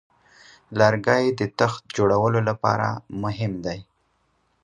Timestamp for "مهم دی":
3.23-3.79